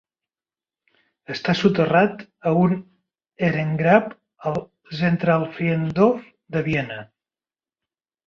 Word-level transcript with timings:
Està 1.33 1.53
soterrat 1.57 2.23
a 2.51 2.53
un 2.61 2.73
Ehrengrab 3.49 4.09
al 4.51 4.57
Zentralfriedhof 5.01 6.27
de 6.57 6.65
Viena. 6.71 6.97